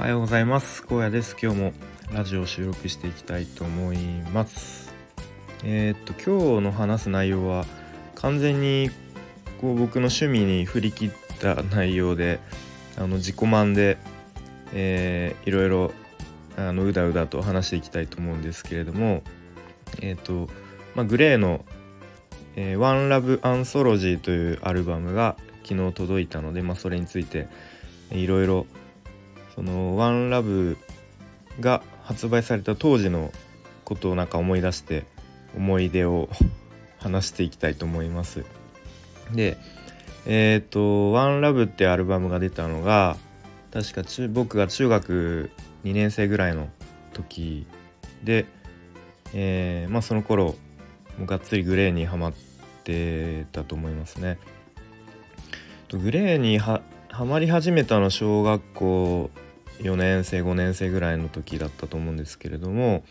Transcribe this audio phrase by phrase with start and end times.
[0.00, 0.82] おはようございます。
[0.88, 1.36] 荒野です。
[1.40, 1.72] 今日も
[2.10, 3.98] ラジオを収録していきたいと思い
[4.32, 4.94] ます。
[5.62, 7.66] えー、っと今日の話す内容は
[8.14, 8.88] 完全に
[9.60, 12.40] こう僕の趣味に振り切った内容で
[12.96, 13.98] あの自己満で、
[14.72, 15.92] えー、いろいろ
[16.56, 19.22] あのうだうだと話していきたいと思うんですけれども
[20.00, 20.50] えー、っと、
[20.94, 21.62] まあ、グレーの
[22.56, 27.48] 「えー、ワンラブアンソロジーというアルバムが昨日届いたので、まあ、それについて
[28.10, 28.66] いろいろ
[29.60, 30.78] その「ワンラブ
[31.60, 33.30] が発売された当時の
[33.84, 35.04] ことをなんか思い出して
[35.54, 36.30] 思い出を
[36.98, 38.42] 話していきたいと思います。
[39.34, 39.58] で
[40.24, 43.18] えっ、ー、と「ワンラブってアルバムが出たのが
[43.70, 45.50] 確か中僕が中学
[45.84, 46.70] 2年生ぐらいの
[47.12, 47.66] 時
[48.24, 48.46] で、
[49.34, 50.54] えー、まあその頃
[51.18, 52.32] もがっつりグレーにはまっ
[52.84, 54.38] てたと思いますね。
[55.92, 56.80] グレーには
[57.10, 59.30] ハマり始めたの小学校
[59.80, 63.02] 4年生5年生ぐらいの時だったと思うんですけれども、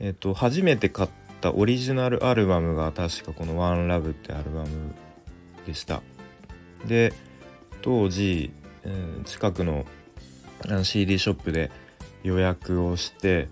[0.00, 1.08] えっと、初めて買っ
[1.40, 4.94] たオリジナルアルバムが確かこの「OneLove」ってアルバム
[5.66, 6.02] でした。
[6.86, 7.12] で
[7.82, 8.52] 当時、
[8.84, 9.84] えー、近くの
[10.82, 11.70] CD ショップで
[12.22, 13.48] 予約をして、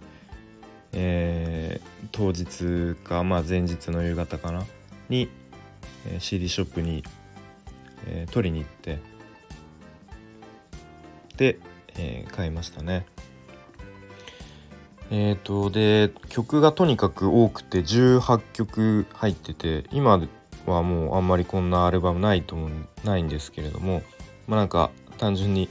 [0.93, 4.65] えー、当日かまあ前日の夕方かな
[5.09, 5.29] に、
[6.07, 7.05] えー、CD ショップに、
[8.07, 8.99] えー、取りに行って
[11.37, 11.59] で、
[11.99, 13.07] えー、買いましたね。
[15.11, 20.21] えーとで曲がとにかく多くて18曲入ってて今
[20.67, 22.71] はもうあんまりこんなアルバムないと思う
[23.05, 24.03] ないんですけれども
[24.47, 25.69] まあなんか単純に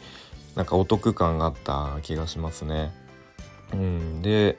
[0.56, 2.92] なんかお得感があった気がしますね。
[3.74, 4.58] うん、で、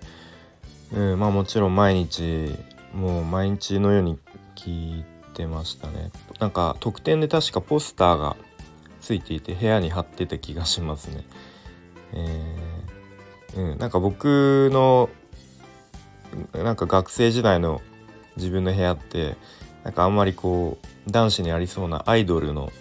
[0.93, 2.57] うん、まあもちろん毎日
[2.93, 4.19] もう毎日のように
[4.57, 5.05] 聴い
[5.35, 6.11] てましたね。
[6.41, 8.37] なんか特典で確かポスターが
[9.01, 11.25] ついていて部屋に貼ってた気がしますね。
[12.15, 15.11] えー、うん、なんか僕の
[16.53, 17.81] なんか学生時代の
[18.37, 19.37] 自分の部屋って
[19.85, 22.73] なんかあんまりこう男子にありそうなアイドルの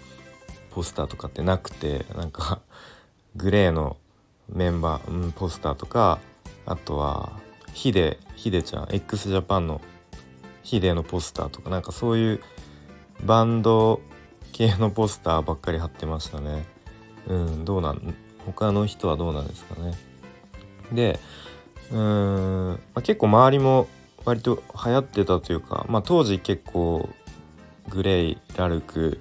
[0.70, 2.60] ポスターとかってなくてなんか
[3.36, 3.96] グレーの
[4.48, 6.18] メンバー、うん、ポスターとか
[6.66, 7.32] あとは
[7.72, 9.80] ヒデヒデちゃん x ジャパンの
[10.62, 12.40] ヒデのポスターとかなんかそういう
[13.24, 14.00] バンド
[14.52, 16.64] 系のポスターばっかり貼ってましたね。
[17.26, 18.14] うんどうなん
[18.46, 19.92] 他の人はどうなんですかね。
[20.92, 21.18] で
[21.90, 23.88] うーん、まあ、結構周りも
[24.24, 27.08] 割と流行ってたというか、まあ、当時結構
[27.88, 29.20] グレイラルク、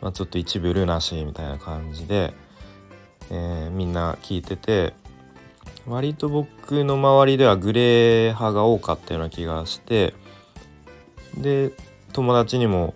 [0.00, 2.32] まあ、ちょっと一部ルナシーみたいな感じで、
[3.30, 4.94] えー、みんな聞いてて
[5.86, 10.14] 割と僕の周りではグレー派が多かったような気がして
[11.36, 11.72] で
[12.12, 12.94] 友達にも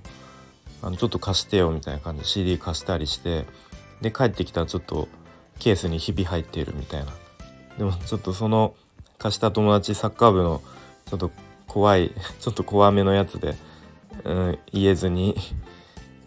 [0.83, 3.47] あのちょっと貸してよみたいな感じで CD 貸したりして
[4.01, 5.09] で帰ってきたらちょっと
[5.61, 7.13] ケースにひび入っているみたいな
[7.79, 8.75] でもちょっとその
[9.19, 10.61] 貸した友達サッカー部の
[11.07, 11.31] ちょっと
[11.69, 12.11] 怖い
[12.41, 13.55] ちょっと怖めのやつで、
[14.25, 15.37] うん、言えずに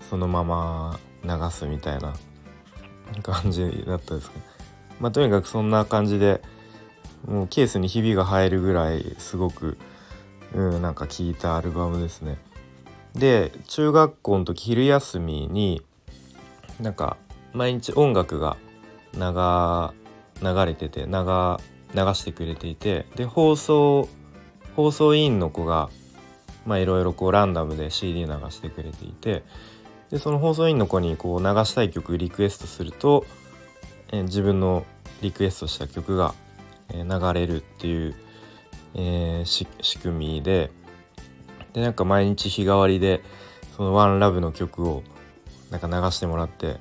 [0.09, 2.13] そのまま流すみたいな
[3.23, 4.45] 感じだったですけど
[4.99, 6.41] まあとにかくそんな感じで
[7.25, 9.77] もうケースにひびが入るぐらいすごく、
[10.53, 12.38] うん、なんか聴いたアルバムですね。
[13.15, 15.81] で中学校の時昼休みに
[16.79, 17.17] なんか
[17.53, 18.57] 毎日音楽が
[19.16, 21.07] 流れてて流
[21.94, 24.09] 流してくれていてで放送
[24.75, 25.90] 放送委員の子が
[26.68, 29.44] いろいろこうランダムで CD 流してくれていて
[30.09, 33.25] でその放送委員の子にこう流したい曲リクエストすると、
[34.12, 34.85] え、自分の
[35.22, 36.35] リクエストした曲が、
[36.90, 38.16] え、流れるっていう、
[38.94, 39.45] えー、
[39.81, 40.72] 仕組みで
[41.74, 43.24] でなんか毎日日替わりで
[43.75, 45.01] その「ワンラブの曲を
[45.72, 46.78] なんか流してもらって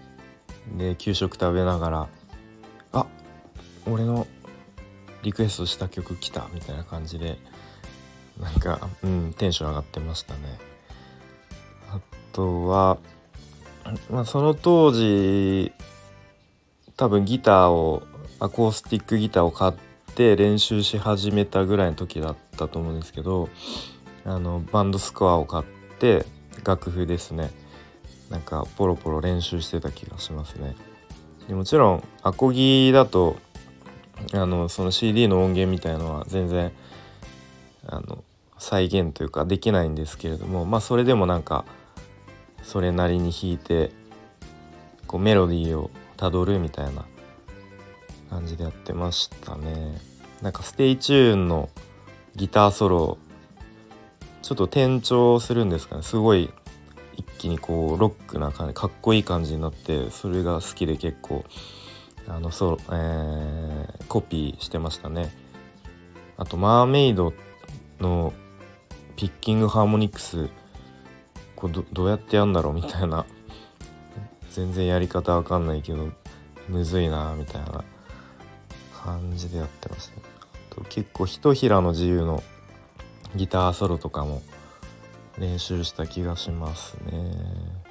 [0.76, 2.09] で給食食べながら
[3.87, 4.26] 「俺の
[5.22, 7.38] リクエストした曲来た」みたいな感じで
[8.41, 10.41] なんかうんテンション上がってましたね。
[11.91, 12.00] あ
[12.32, 12.99] とは、
[14.11, 15.73] まあ、その当時
[16.96, 18.02] 多分ギターを
[18.40, 19.73] アコースティックギターを買っ
[20.14, 23.49] て練習し始めたぐらいの時だったと思うんですけど
[24.25, 25.64] あのバンドスコアを買っ
[25.99, 26.26] て
[26.64, 27.50] 楽譜ですね
[28.31, 30.75] なんかポロポロ練習してた気がしますね
[31.49, 33.37] でもちろんアコギだと
[34.34, 36.73] あのその CD の音源みたいのは全然
[37.87, 38.25] あの
[38.58, 41.64] 再現というかできないんですけれどもまあそれでもなんか
[42.62, 43.90] それなりに弾いて
[45.06, 47.05] こうメロディーをたどるみたいな
[48.31, 49.99] 感じでやってましたね。
[50.40, 51.69] なんか Stay Tuned の
[52.35, 53.19] ギターソロ
[54.43, 56.02] ちょっと転調するんですかね。
[56.02, 56.50] すごい
[57.17, 61.44] 一気にこうロックな感じかっこいい感じになってそれが好きで結構
[62.28, 65.32] あのそう、えー、コピーしてましたね。
[66.37, 67.32] あとマーメイド
[67.99, 68.35] の
[69.17, 70.50] ピッキングハーモニクス
[71.56, 73.25] これどうやってやんだろうみたいな。
[74.50, 76.11] 全然やり方わかんないけど
[76.69, 77.85] むずいなみたいな
[79.03, 80.23] 感じでやってました、ね、
[80.70, 82.43] あと結構ひとひらの自由の
[83.35, 84.43] ギターソロとかも
[85.38, 87.81] 練習した気がしますね。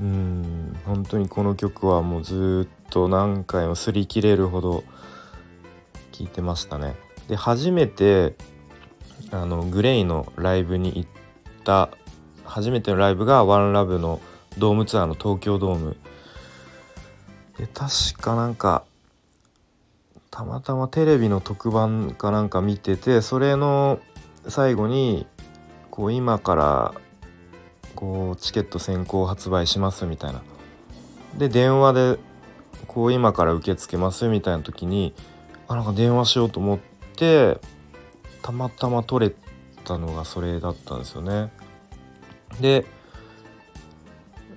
[0.00, 4.84] うん本当にこの曲はもうずっと何回も擦り切れるほど
[6.12, 6.96] 聴いてましたね。
[7.28, 8.34] で初めて
[9.30, 11.10] あのグレイのライブに行っ
[11.64, 11.90] た
[12.44, 14.20] 初めてのライブがワンラブの
[14.58, 15.96] ドームツアーの東京ドーム。
[17.58, 18.84] で確かなんか
[20.30, 24.00] たまたまテレビの特番かなんか見ててそれの
[24.48, 25.26] 最後に
[25.90, 26.94] こう今から
[27.94, 30.42] こうチケット先行発売しますみたいな。
[31.36, 32.18] で電話で
[32.86, 35.14] こう今から受け付けますみたいな時に
[35.68, 36.78] あなんか電話しようと思っ
[37.16, 37.58] て
[38.42, 39.34] たまたま取れ
[39.84, 41.50] たのがそれだったんですよね。
[42.60, 42.84] で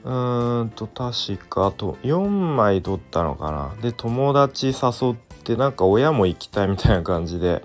[0.03, 3.75] うーんと確かあと4枚取ったのかな。
[3.81, 7.63] で友達誘ってなんか親も行きたいみたいな感じで、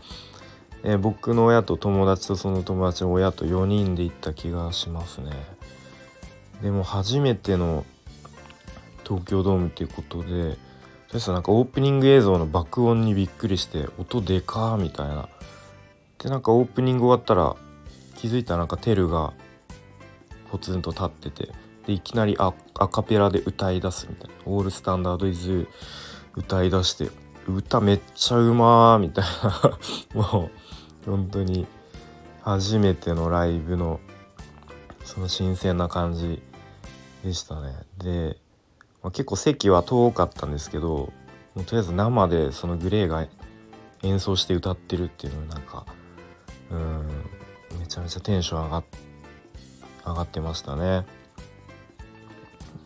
[0.82, 5.30] えー、僕の親と友達とその友達の親と4人で行った気がしますね。
[6.62, 7.84] でも初めての
[9.04, 10.56] 東京ドームっていうことで
[11.08, 15.28] そしたらなんかオープニング映像の爆音にびっくりして音でかーみたいな。
[16.18, 17.56] でなんかオープニング終わったら
[18.14, 19.32] 気づいたらなんかテルが
[20.50, 21.52] ポツンと立ってて
[21.86, 22.52] でいきなりア
[22.88, 25.66] カペラで歌い出すみたいな「オールスタンダードイズ」
[26.36, 27.10] 歌い出して
[27.48, 29.78] 歌めっちゃうまーみたいな。
[30.14, 30.50] も
[31.06, 31.66] う本当に
[32.42, 33.98] 初めてのライブの
[35.04, 36.42] その新鮮な感じ。
[37.24, 38.36] でしたねで、
[39.02, 41.12] まあ、結構席は遠かったんですけど
[41.54, 43.26] もうとりあえず生でそのグレーが
[44.02, 45.84] 演奏して歌ってるっていうのなんか
[46.70, 48.84] うんめちゃめちゃテンション上がっ
[50.06, 51.04] 上がってましたね。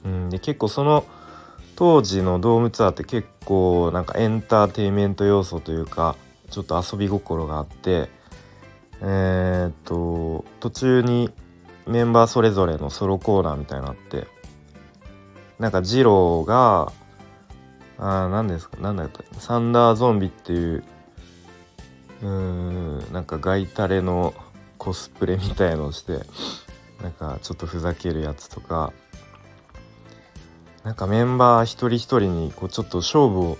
[0.05, 1.05] うん、で結構その
[1.77, 6.17] 当時のドームツアーって結構なんかエンターテインメント要素というか
[6.51, 8.11] ちょっと遊び心があって
[9.01, 11.31] えー、っと途中に
[11.87, 14.27] メンバーそれぞれのソロコーナーみたいなのあって
[15.59, 16.93] なんかジローが
[17.99, 20.85] あ何ですか何だったサンダーゾンビっていう
[22.23, 22.29] うー
[23.11, 24.35] んなんかガイタレの
[24.79, 26.21] コスプレみたいのをして
[27.03, 28.93] なんかちょっとふざけるやつとか
[30.83, 33.59] なんかメンバー一人一人にこうちょっと勝負を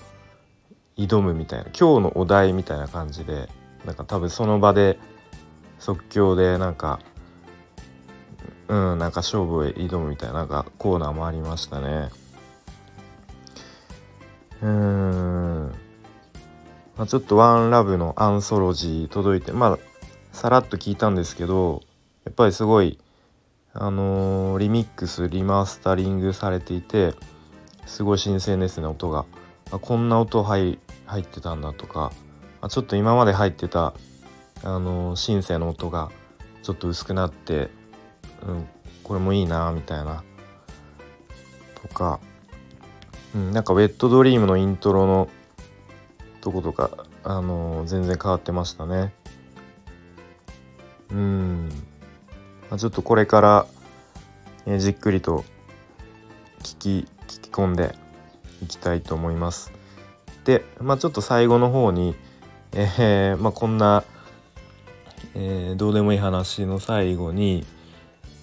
[0.97, 3.49] 挑むみたいな今日のお題みたいな感じで
[3.85, 4.99] なんか多分その場で
[5.79, 7.00] 即興でなんか
[8.69, 12.08] うんなんか勝負を挑むみたいななんかコーナーもありましたね。
[14.62, 15.75] うん。
[16.96, 19.78] まあ、ちょっとワンラブのアンソロジー届いてまあ
[20.32, 21.82] さらっと聞いたんですけど
[22.25, 22.99] やっぱりすごい
[23.72, 27.14] あのー、リミックスリマスタリングされていて
[27.87, 29.26] すごい新鮮ですね音が。
[29.72, 32.12] あこんな音入入ってたんだとか
[32.60, 33.94] あちょっと今まで入ってた
[34.62, 36.10] あのー、シンセの音が
[36.62, 37.69] ちょっと薄くなって、
[38.46, 38.69] うん、
[39.02, 40.22] これもいいなみたいな。
[41.82, 42.20] とか、
[43.34, 45.29] うん、なんかウェットドリームのイントロの
[46.41, 46.91] とことか
[47.22, 49.15] あのー、全然変わってましたね。
[51.10, 51.69] うん。
[52.69, 53.67] まあ、ちょっとこれから、
[54.67, 55.44] えー、じっくりと
[56.63, 57.94] 聞き聞き込んで
[58.63, 59.72] いきたいと思います。
[60.44, 62.15] で、まあ、ちょっと最後の方に、
[62.72, 64.05] えー、まあ、こんな、
[65.34, 67.65] えー、どうでもいい話の最後に、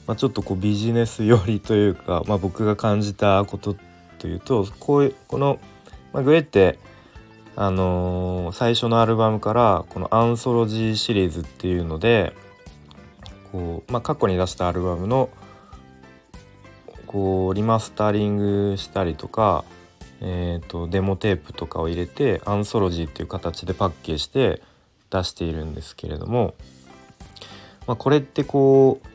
[0.07, 3.75] まあ、ちょっとこうビジネス寄りというか、まあ、僕が感じたこと
[4.19, 5.59] というとこういうこの、
[6.13, 6.79] まあ、グレって
[7.55, 12.33] あのー、最初のアルバムからこのアンソロジーシリーズっていうので
[13.51, 15.29] こう、まあ、過去に出したアルバムの
[17.07, 19.65] こうリマスタリングしたりとか、
[20.21, 24.61] えーと、デモテープとかを入れてアンソロジーっていう形でパッケージして
[25.09, 26.55] 出しているんですけれども、
[27.85, 29.07] まあ、これってこう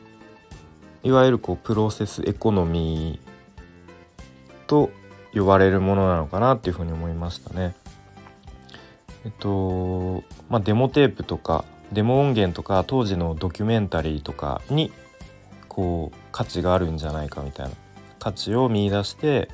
[1.07, 4.91] いわゆるこうプロセスエコノミーと
[5.33, 7.73] 呼ばれるものなのかなっていうふうに思いましたね。
[9.23, 14.91] えっとまあ、デモテープとかデモ音源とか当時のドキュメンタリーとかに
[15.69, 17.71] こう価値があるんじゃないかみたいな
[18.19, 19.47] 価値を見いだして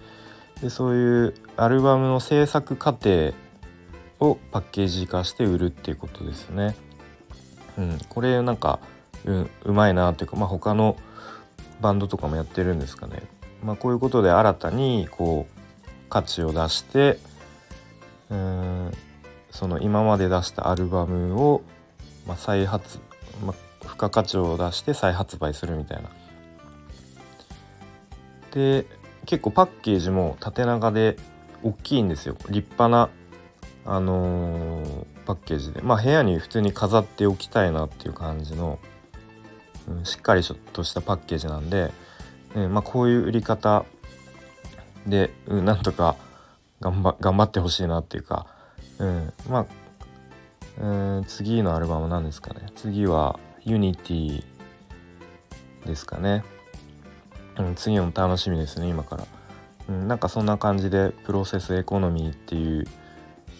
[0.59, 3.35] でそういうアルバムの制作過程
[4.19, 6.75] をパッケージ化して売るっていうことですね。
[7.77, 8.79] うん、これなんか
[9.25, 10.97] ううまいなっていうか、まあ、他の
[11.83, 13.21] バンドとかもやってるんですかね。
[13.63, 17.19] まあ、こういうことで新たにこう価値を出して
[18.29, 18.91] うん
[19.51, 21.61] その今まで出したアルバムを、
[22.27, 22.99] まあ、再発、
[23.45, 26.09] まあ、付加価値を出して再発売するみたいな。
[28.51, 28.85] で
[29.25, 31.17] 結構パッケージも縦長で
[31.63, 33.09] 大きいんですよ立派な
[33.85, 38.79] あのー、パッケージでまあ部屋に普通に飾っておきたいなっていう感じの、
[39.87, 41.91] うん、しっかりちょっとしたパッケージなんで、
[42.55, 43.85] えまあ、こういう売り方
[45.07, 46.15] で、うん、なんとか
[46.79, 48.47] 頑張頑張ってほしいなっていうか、
[48.99, 49.65] うん、まあ、
[50.81, 52.67] うん、次のアルバム何ですかね。
[52.75, 54.43] 次は「Unity
[55.85, 56.43] ですかね、
[57.57, 59.25] うん、次も楽しみですね今から、
[59.89, 62.87] うん、なんかそんな感じでプロセスエコノミーっていう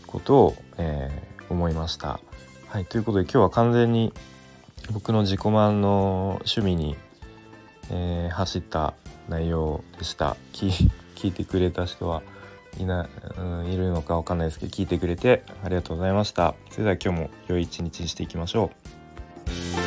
[0.08, 2.20] ことを、えー、思いました。
[2.68, 4.13] はい、ということで今日は完全に
[4.92, 6.96] 僕の自己満の趣味に、
[7.90, 8.94] えー、走った
[9.30, 10.36] 内容でした。
[10.54, 12.22] 聞いてくれた人は
[12.78, 16.56] いな、うん、いるのかわかんないですけど聞いてくれてありがとうございました。
[16.70, 18.72] それでは今日も良い一日にしていきましょ
[19.80, 19.83] う。